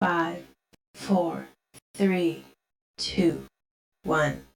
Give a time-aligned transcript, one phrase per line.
[0.00, 0.46] Five,
[0.94, 1.46] four,
[1.94, 2.44] three,
[2.96, 3.44] two,
[4.02, 4.46] one.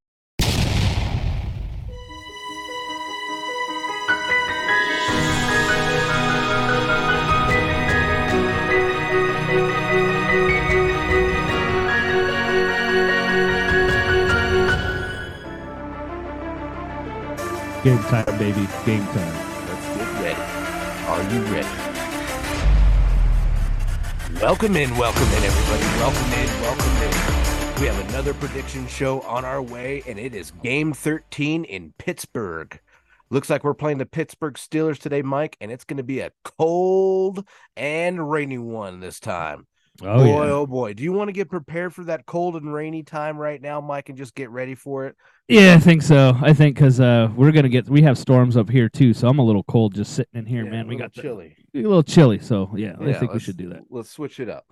[17.85, 18.67] Game time, baby.
[18.87, 19.35] Game time.
[19.69, 20.41] Let's get ready.
[21.07, 21.94] Are you ready?
[24.41, 25.85] Welcome in, welcome in, everybody.
[25.99, 27.81] Welcome in, welcome in.
[27.81, 32.79] We have another prediction show on our way, and it is game 13 in Pittsburgh.
[33.31, 36.33] Looks like we're playing the Pittsburgh Steelers today, Mike, and it's going to be a
[36.45, 39.67] cold and rainy one this time.
[40.03, 40.53] Oh boy, yeah.
[40.53, 40.93] oh boy.
[40.95, 44.09] Do you want to get prepared for that cold and rainy time right now, Mike,
[44.09, 45.15] and just get ready for it?
[45.47, 46.37] Yeah, I think so.
[46.43, 49.39] I think because uh, we're gonna get we have storms up here too, so I'm
[49.39, 50.89] a little cold just sitting in here, Yeah, man.
[50.89, 51.57] We little got the- chilly.
[51.75, 53.83] a little chilly, so yeah, I think we should do that.
[53.89, 54.65] Let's switch it up.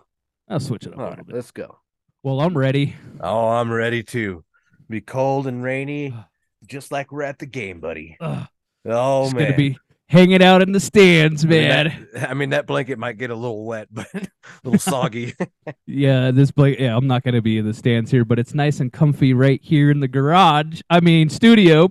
[0.49, 1.37] I'll switch it up All a right, bit.
[1.37, 1.79] let's go.
[2.25, 2.97] Well, I'm ready.
[3.21, 4.45] Oh, I'm ready to
[4.89, 6.15] be cold and rainy,
[6.67, 8.17] just like we're at the game, buddy.
[8.21, 8.47] Ugh,
[8.87, 9.79] Oh it's man, gonna be
[10.13, 12.09] hanging out in the stands, I mean, man.
[12.13, 14.29] that- I mean, that blanket might get a little wet, but a
[14.63, 15.35] little soggy.
[15.87, 16.81] Yeah, this blanket.
[16.83, 19.61] Yeah, I'm not gonna be in the stands here, but it's nice and comfy right
[19.63, 20.81] here in the garage.
[20.91, 21.91] I mean, studio.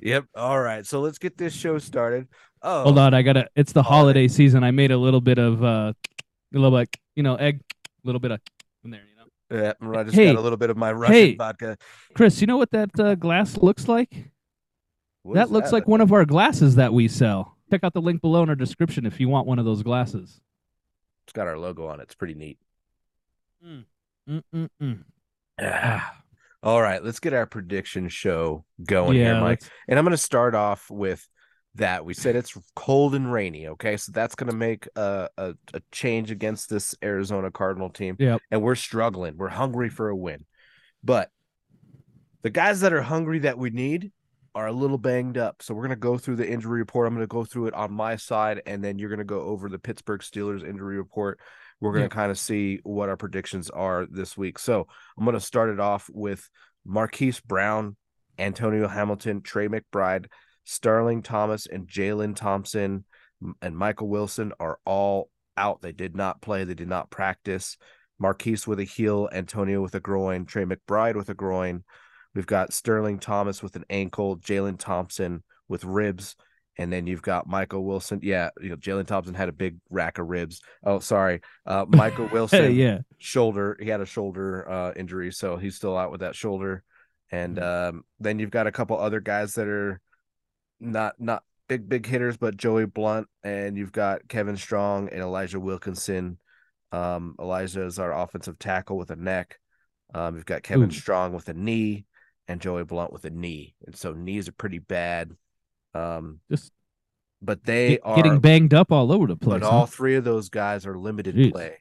[0.00, 0.24] yep.
[0.34, 2.28] All right, so let's get this show started.
[2.62, 3.48] Oh, Hold on, I gotta.
[3.56, 4.20] It's the Holiday.
[4.20, 4.64] holiday season.
[4.64, 5.92] I made a little bit of uh,
[6.54, 8.40] a little bit, you know, egg, a little bit of
[8.84, 9.62] in there, you know.
[9.62, 11.34] Yeah, I just Hey, got a little bit of my Russian hey.
[11.36, 11.76] vodka.
[12.14, 14.29] Chris, you know what that uh, glass looks like?
[15.22, 17.56] What that is looks like one of our glasses that we sell.
[17.70, 20.40] Check out the link below in our description if you want one of those glasses.
[21.24, 22.04] It's got our logo on it.
[22.04, 22.58] It's pretty neat.
[23.64, 23.84] Mm.
[24.28, 25.04] Mm-mm-mm.
[26.62, 29.60] All right, let's get our prediction show going here, Mike.
[29.62, 31.26] let's- And I'm going to start off with
[31.76, 32.04] that.
[32.04, 33.68] We said it's cold and rainy.
[33.68, 33.96] Okay.
[33.96, 38.16] So that's going to make a, a, a change against this Arizona Cardinal team.
[38.18, 38.40] Yep.
[38.50, 39.36] And we're struggling.
[39.38, 40.44] We're hungry for a win.
[41.02, 41.30] But
[42.42, 44.12] the guys that are hungry that we need
[44.54, 45.62] are a little banged up.
[45.62, 47.06] So we're going to go through the injury report.
[47.06, 48.62] I'm going to go through it on my side.
[48.66, 51.38] And then you're going to go over the Pittsburgh Steelers injury report.
[51.80, 52.10] We're going to Yep.
[52.14, 54.58] kind of see what our predictions are this week.
[54.58, 56.48] So I'm going to start it off with
[56.84, 57.96] Marquise Brown,
[58.38, 60.26] Antonio Hamilton, Trey McBride,
[60.64, 63.04] Starling Thomas, and Jalen Thompson
[63.62, 65.80] and Michael Wilson are all out.
[65.80, 67.76] They did not play, they did not practice.
[68.18, 71.84] Marquise with a heel, Antonio with a groin, Trey McBride with a groin.
[72.34, 76.36] We've got Starling Thomas with an ankle, Jalen Thompson with ribs,
[76.78, 78.20] and then you've got Michael Wilson.
[78.22, 80.60] Yeah, you know, Jalen Thompson had a big rack of ribs.
[80.84, 81.40] Oh, sorry.
[81.66, 82.98] Uh, Michael Wilson yeah.
[83.18, 83.76] shoulder.
[83.80, 86.82] He had a shoulder uh, injury, so he's still out with that shoulder.
[87.32, 90.00] And um, then you've got a couple other guys that are
[90.80, 95.60] not not big big hitters, but Joey Blount, and you've got Kevin Strong and Elijah
[95.60, 96.38] Wilkinson.
[96.92, 99.58] Um, Elijah is our offensive tackle with a neck.
[100.12, 100.92] Um, you've got Kevin Ooh.
[100.92, 102.06] Strong with a knee,
[102.50, 105.30] and Joey Blount with a knee, and so knees are pretty bad.
[105.94, 106.72] Um, Just
[107.40, 109.60] but they get- are getting banged up all over the place.
[109.60, 109.70] but huh?
[109.70, 111.52] all three of those guys are limited Jeez.
[111.52, 111.78] play.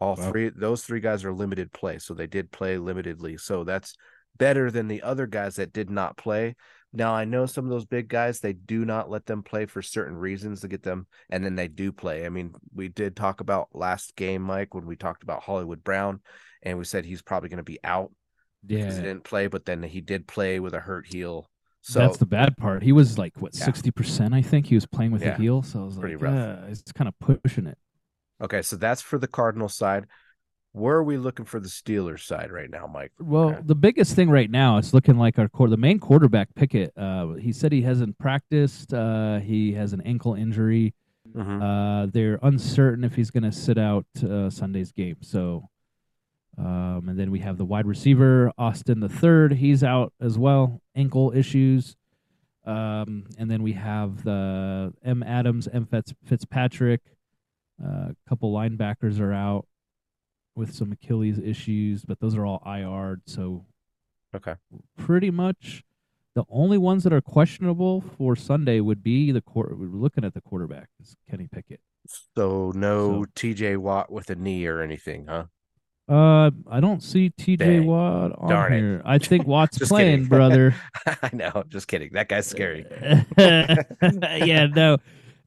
[0.00, 0.30] All Wow.
[0.30, 3.38] three those three guys are limited play, so they did play limitedly.
[3.40, 3.94] So that's
[4.38, 6.54] better than the other guys that did not play.
[6.92, 9.82] Now I know some of those big guys they do not let them play for
[9.82, 12.24] certain reasons to get them, and then they do play.
[12.24, 16.20] I mean, we did talk about last game, Mike, when we talked about Hollywood Brown,
[16.62, 18.12] and we said he's probably going to be out
[18.66, 21.48] because he didn't play, but then he did play with a hurt heel.
[21.82, 22.82] So That's the bad part.
[22.82, 23.64] He was like what Yeah.
[23.64, 24.66] sixty percent, I think.
[24.66, 25.36] He was playing with Yeah.
[25.36, 26.34] the heel, so I was Pretty like, rough.
[26.34, 27.78] yeah, it's kind of pushing it.
[28.42, 30.06] okay, so that's for the Cardinal side.
[30.72, 33.12] Where are we looking for the Steelers side right now, Mike?
[33.18, 33.60] Well, Okay.
[33.64, 36.92] the biggest thing right now, it's looking like our core, the main quarterback Pickett.
[36.98, 38.92] Uh, he said he hasn't practiced.
[38.92, 40.92] Uh, he has an ankle injury.
[41.34, 41.62] Mhm.
[41.62, 45.16] Uh, they're uncertain if he's going to sit out uh, Sunday's game.
[45.22, 45.68] So,
[46.58, 49.52] um, and then we have the wide receiver Austin the third.
[49.54, 51.96] He's out as well, ankle issues.
[52.64, 57.00] Um, and then we have the M Adams, M Fitz, Fitzpatrick.
[57.82, 59.66] A couple linebackers are out
[60.54, 63.20] with some Achilles issues, but those are all IR.
[63.26, 63.66] So
[64.34, 64.54] Okay.
[64.96, 65.84] pretty much
[66.34, 69.76] the only ones that are questionable for Sunday would be the quarter.
[69.76, 71.80] We're looking at the quarterback, is Kenny Pickett.
[72.34, 75.46] So no So- TJ Watt with a knee or anything, huh?
[76.08, 77.86] Uh, I don't see TJ Dang.
[77.86, 78.78] Watt on Darn it.
[78.80, 79.02] here.
[79.04, 80.28] I think Watt's Just playing, kidding.
[80.28, 80.74] brother.
[81.06, 82.10] I know, just kidding.
[82.12, 82.86] That guy's scary.
[83.38, 84.98] yeah, no,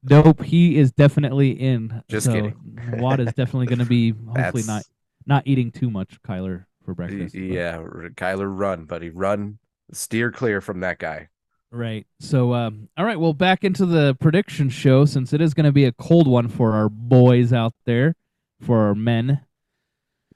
[0.04, 0.42] nope.
[0.44, 2.04] He is definitely in.
[2.10, 2.56] Just so kidding.
[2.94, 4.90] Watt is definitely going to be hopefully not That's
[5.26, 7.36] not eating too much Kyler for breakfast.
[7.36, 7.78] yeah,
[8.16, 9.10] Kyler run, buddy.
[9.10, 9.60] Run.
[9.94, 11.30] Steer clear from that guy.
[11.72, 12.06] Right.
[12.20, 13.20] So, um, all right.
[13.20, 16.48] Well, back into the prediction show since it is going to be a cold one
[16.48, 18.16] for our boys out there.
[18.62, 19.42] for our men.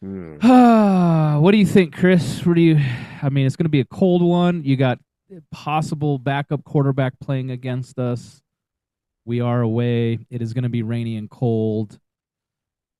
[0.03, 1.39] Mm.
[1.41, 2.45] what do you think, Chris?
[2.45, 2.79] What do you?
[3.21, 4.63] I mean, it's going to be a cold one.
[4.63, 4.99] You got
[5.51, 8.41] possible backup quarterback playing against us.
[9.25, 10.19] We are away.
[10.29, 11.97] It is going to be rainy and cold.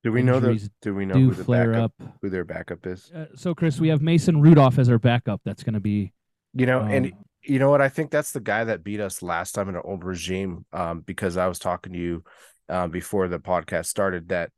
[0.03, 2.13] Do we know the do we know Do who the flare backup up.
[2.21, 3.11] who their backup is?
[3.13, 5.41] Uh, so, Chris, we have Mason Rudolph as our backup.
[5.45, 6.13] That's going to be.
[6.53, 7.11] You know, and um,
[7.41, 7.81] you know what?
[7.81, 10.65] I think that's the guy that beat us last time in an old regime.
[10.71, 12.23] Um, because I was talking to you
[12.69, 14.49] um before the podcast started that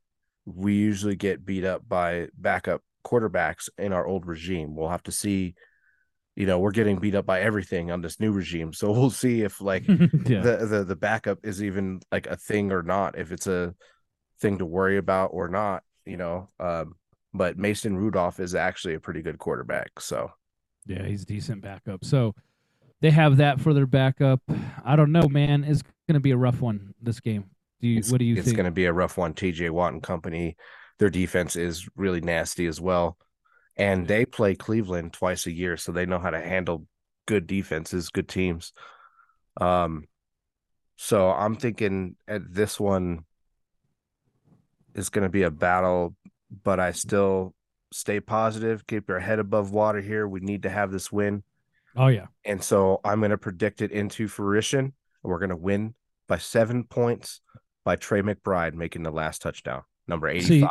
[0.46, 4.74] we usually get beat up by backup quarterbacks in our old regime.
[4.74, 5.54] We'll have to see.
[6.36, 9.42] You know, we're getting beat up by everything on this new regime, so we'll see
[9.42, 10.40] if like yeah.
[10.40, 13.18] the, the the backup is even like a thing or not.
[13.18, 13.74] If it's a
[14.40, 16.48] thing to worry about or not, you know.
[16.60, 16.94] Um,
[17.34, 20.00] but Mason Rudolph is actually a pretty good quarterback.
[20.00, 20.30] So
[20.86, 22.04] Yeah, he's decent backup.
[22.04, 22.34] So
[23.00, 24.40] they have that for their backup.
[24.84, 25.64] I don't know, man.
[25.64, 27.50] It's going to be a rough one this game.
[27.80, 28.02] Do you?
[28.08, 28.38] what do you think?
[28.38, 28.56] it's think?
[28.56, 29.34] going to be a rough one.
[29.34, 30.56] TJ Watt and company,
[30.98, 33.16] their defense is really nasty as well,
[33.76, 36.86] and they play Cleveland twice a year, so they know how to handle
[37.26, 38.72] good defenses, good teams.
[39.60, 40.04] Um,
[40.96, 43.24] so I'm thinking at this one
[44.94, 46.16] is going to be a battle,
[46.64, 47.54] but I still
[47.92, 50.26] stay positive, keep your head above water here.
[50.26, 51.42] We need to have this win.
[51.96, 52.26] Oh yeah.
[52.44, 54.80] And so I'm going to predict it into fruition.
[54.80, 55.94] And we're going to win
[56.28, 57.40] by seven points
[57.86, 60.68] by Trey McBride making the last touchdown, number 85.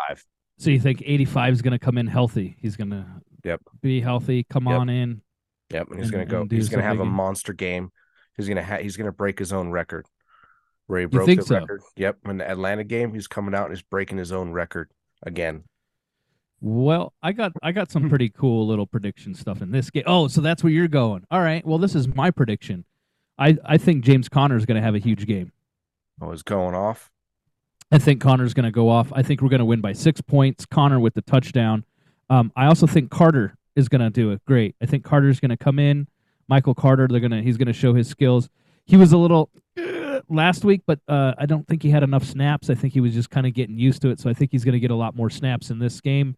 [0.58, 2.58] So you think 85 is going to come in healthy?
[2.60, 3.06] He's going to
[3.46, 3.62] Yep.
[3.82, 4.80] be healthy, come Yep.
[4.80, 5.22] on in.
[5.72, 5.92] Yep.
[5.92, 7.90] And he's going to go, he's going to have a monster game.
[8.36, 10.06] He's going to have, he's going to break his own record
[10.88, 11.56] where he broke the so?
[11.56, 11.82] record.
[11.96, 12.18] Yep.
[12.26, 14.92] In the Atlanta game, he's coming out and he's breaking his own record
[15.24, 15.64] again.
[16.60, 20.04] Well, I got I got some pretty cool little prediction stuff in this game.
[20.06, 21.24] Oh, so that's where you're going.
[21.32, 21.66] All right.
[21.66, 22.84] Well, this is my prediction.
[23.38, 25.52] I I think James Conner is going to have a huge game.
[26.22, 27.12] Oh, he's going off.
[27.92, 29.12] I think Conner's going to go off.
[29.14, 30.66] I think we're going to win by six points.
[30.66, 31.86] Conner with the touchdown.
[32.30, 34.76] Um, I also think Carter is going to do it great.
[34.82, 36.08] I think Carter's going to come in.
[36.48, 38.50] Michael Carter, they're gonna he's going to show his skills.
[38.86, 42.24] He was a little uh, last week, but uh, I don't think he had enough
[42.24, 42.70] snaps.
[42.70, 44.20] I think he was just kind of getting used to it.
[44.20, 46.36] So I think he's going to get a lot more snaps in this game.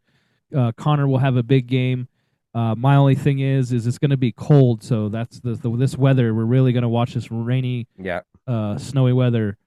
[0.56, 2.08] Uh, Conner will have a big game.
[2.56, 4.82] Uh, my only thing is, is it's going to be cold.
[4.82, 6.34] So that's the, the this weather.
[6.34, 8.22] We're really going to watch this rainy Yeah.
[8.48, 9.58] uh, snowy weather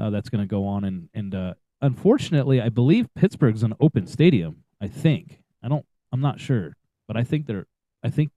[0.00, 0.84] uh, that's going to go on.
[0.84, 4.64] And and uh, unfortunately, I believe Pittsburgh's an open stadium.
[4.80, 5.84] I think I don't.
[6.12, 6.76] I'm not sure,
[7.06, 7.66] but I think they're.
[8.02, 8.30] I think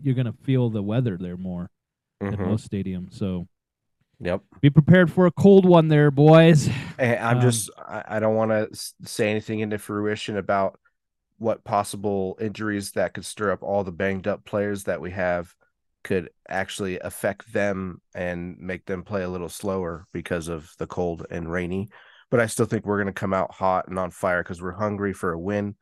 [0.00, 1.68] you're going to feel the weather there more
[2.20, 2.46] than Mhm.
[2.46, 3.14] most stadiums.
[3.14, 3.48] So
[4.20, 4.42] Yep.
[4.60, 6.68] be prepared for a cold one there, boys.
[6.98, 8.68] I'm Um, just I, I don't want to
[9.04, 10.78] say anything into fruition about
[11.38, 15.54] what possible injuries that could stir up all the banged up players that we have
[16.02, 21.26] could actually affect them and make them play a little slower because of the cold
[21.30, 21.88] and rainy.
[22.30, 24.72] But I still think we're going to come out hot and on fire because we're
[24.72, 25.76] hungry for a win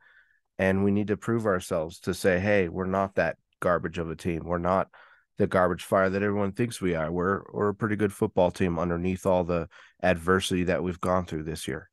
[0.57, 4.15] and we need to prove ourselves to say, hey, we're not that garbage of a
[4.15, 4.43] team.
[4.43, 4.89] We're not
[5.37, 7.09] the garbage fire that everyone thinks we are.
[7.11, 9.69] We're we're a pretty good football team underneath all the
[10.03, 11.89] adversity that we've gone through this year.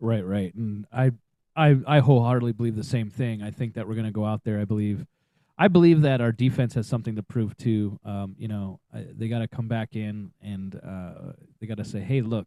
[0.00, 0.52] Right, right.
[0.54, 1.12] And I,
[1.54, 3.42] I, I wholeheartedly believe the same thing.
[3.42, 4.60] I think that we're going to go out there.
[4.60, 5.06] I believe,
[5.58, 7.98] I believe that our defense has something to prove too.
[8.04, 11.84] Um, you know, I, they got to come back in and uh, they got to
[11.84, 12.46] say, hey, look,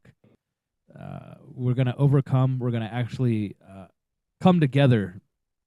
[0.98, 2.60] uh, we're going to overcome.
[2.60, 3.86] We're going to actually uh,
[4.42, 5.22] come together,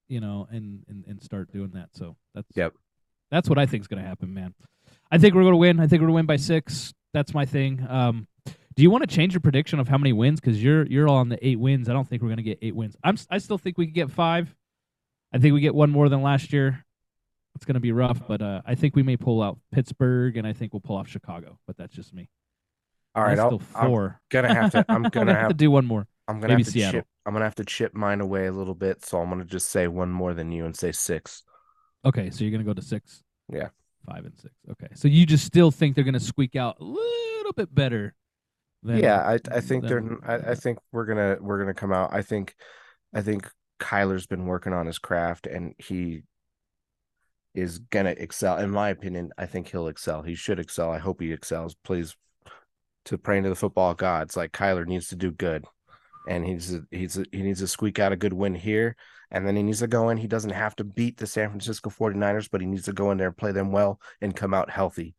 [0.08, 1.90] you know, and, and and start doing that.
[1.92, 2.74] So that's Yep.
[3.30, 4.54] That's what I think is going to happen, man.
[5.10, 5.80] I think we're going to win.
[5.80, 6.92] I think we're going to win by six.
[7.14, 7.84] That's my thing.
[7.88, 8.28] Um,
[8.74, 10.40] do you want to change your prediction of how many wins?
[10.40, 11.88] Because you're you're on the eight wins.
[11.88, 12.96] I don't think we're going to get eight wins.
[13.02, 14.54] I'm I still think we could get five.
[15.32, 16.84] I think we get one more than last year.
[17.54, 20.46] It's going to be rough, but uh, I think we may pull out Pittsburgh, and
[20.46, 21.58] I think we'll pull off Chicago.
[21.66, 22.28] But that's just me.
[23.14, 24.84] All right, still I'm 4 gonna have to.
[24.88, 26.06] I'm gonna have to do one more.
[26.26, 27.00] I'm gonna maybe have to Seattle.
[27.00, 27.06] chip.
[27.26, 29.04] I'm gonna have to chip mine away a little bit.
[29.04, 31.42] So I'm gonna just say one more than you and say six.
[32.04, 33.22] Okay, so you're going to go to six.
[33.52, 33.68] Yeah.
[34.06, 34.54] five and six.
[34.70, 38.14] Okay, so you just still think they're going to squeak out a little bit better.
[38.82, 40.02] Than, yeah, I I think they're.
[40.26, 42.12] I, I think we're gonna we're gonna come out.
[42.12, 42.56] I think,
[43.14, 46.22] I think Kyler's been working on his craft and he
[47.54, 48.58] is gonna excel.
[48.58, 50.22] In my opinion, I think he'll excel.
[50.22, 50.90] He should excel.
[50.90, 51.74] I hope he excels.
[51.84, 52.16] Please,
[53.06, 55.64] to praying to the football gods, like Kyler needs to do good,
[56.28, 58.96] and he's he's he needs to squeak out a good win here,
[59.30, 60.18] and then he needs to go in.
[60.18, 63.18] He doesn't have to beat the San Francisco 49ers, but he needs to go in
[63.18, 65.14] there and play them well and come out healthy.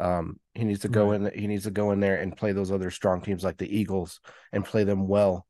[0.00, 1.32] Um, he needs to go Right.
[1.34, 1.38] in.
[1.40, 4.20] He needs to go in there and play those other strong teams like the Eagles
[4.52, 5.46] and play them well.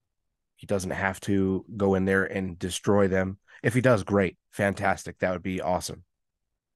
[0.62, 3.37] He doesn't have to go in there and destroy them.
[3.64, 5.19] If he does, great, fantastic.
[5.19, 6.04] That would be awesome.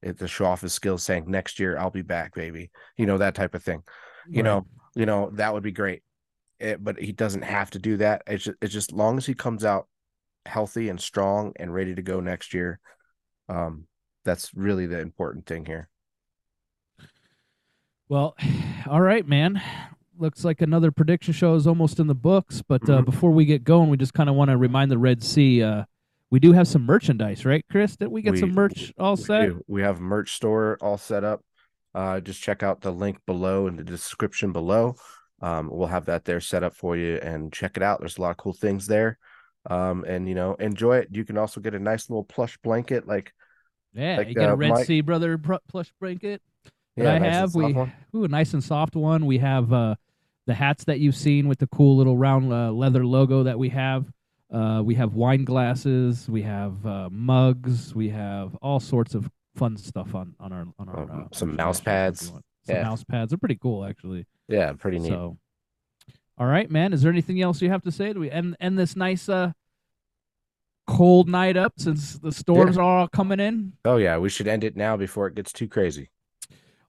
[0.02, 2.72] If to show off his skills, saying next year I'll be back, baby.
[2.96, 3.84] You know that type of thing.
[4.28, 4.66] You know,
[4.96, 6.02] you know that would be great.
[6.58, 8.22] it, but he doesn't have to do that.
[8.26, 9.86] It's just, it's just long as he comes out
[10.46, 12.80] healthy and strong and ready to go next year.
[13.48, 13.86] Um,
[14.24, 15.88] that's really the important thing here.
[18.08, 18.34] Well,
[18.88, 19.62] all right, man.
[20.18, 22.62] Looks like another prediction show is almost in the books.
[22.66, 23.04] But uh, Mhm.
[23.04, 25.62] before we get going, we just kind of want to remind the Red Sea.
[25.62, 25.84] Uh,
[26.30, 27.96] we do have some merchandise, right, Chris?
[27.96, 29.46] Did we get We- some merch all We set?
[29.46, 29.62] do.
[29.66, 31.42] We have merch store all set up.
[31.94, 34.96] Uh, just check out the link below in the description below.
[35.42, 38.00] Um, we'll have that there set up for you and check it out.
[38.00, 39.18] There's a lot of cool things there.
[39.68, 41.08] Um, and you know, enjoy it.
[41.10, 43.32] You can also get a nice little plush blanket, like
[43.92, 46.40] Yeah, like, you get a uh, Red Mike- Sea brother plush blanket.
[46.96, 47.50] yeah, I nice and have.
[47.50, 47.92] soft We one.
[48.14, 49.26] ooh, a nice and soft one.
[49.26, 49.96] We have uh,
[50.46, 53.68] the hats that you've seen with the cool little round uh, leather logo that we
[53.70, 54.06] have.
[54.52, 56.28] Uh, we have wine glasses.
[56.28, 57.94] We have uh, mugs.
[57.94, 61.56] We have all sorts of fun stuff on on our on our Um, uh, some
[61.56, 62.26] mouse pads.
[62.28, 62.82] Some Yeah.
[62.84, 63.30] mouse pads.
[63.30, 64.26] They're pretty cool, actually.
[64.48, 65.08] yeah, pretty neat.
[65.08, 65.36] So,
[66.38, 66.92] all right, man.
[66.92, 68.12] Is there anything else you have to say?
[68.12, 69.52] Do we end end this nice uh
[70.86, 73.72] cold night up since the storms are all coming in?
[73.84, 76.10] Oh yeah, we should end it now before it gets too crazy.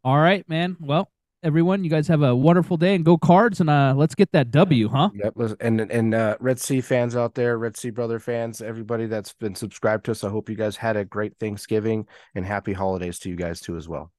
[0.03, 0.77] All right, man.
[0.79, 1.09] Well,
[1.44, 4.51] everyone, you guys have a wonderful day and go cards and uh let's get that
[4.51, 5.10] W, huh?
[5.13, 5.58] Yep.
[5.62, 9.56] And and uh, Red Sea fans out there, Red Sea brother fans, everybody that's been
[9.56, 13.29] subscribed to us, I hope you guys had a great Thanksgiving and happy holidays to
[13.29, 14.12] you guys too as well.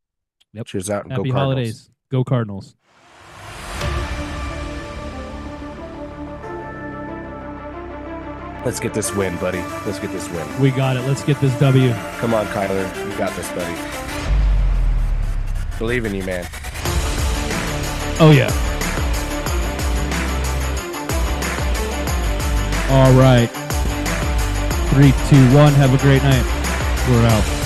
[0.52, 0.66] Yep.
[0.66, 1.54] Cheers out and Happy go Cardinals.
[1.54, 1.90] holidays.
[2.10, 2.74] Go Cardinals.
[8.64, 9.62] Let's get this win, buddy.
[9.86, 10.60] Let's get this win.
[10.60, 11.02] We got it.
[11.02, 11.92] Let's get this W.
[12.18, 13.10] Come on, Kyler.
[13.10, 13.74] You got this, buddy.
[15.78, 16.46] Believe in you, man.
[18.20, 18.50] Oh yeah.
[22.90, 23.46] All right.
[24.90, 25.72] Three, two, one.
[25.74, 26.44] Have a great night.
[27.08, 27.57] We're out.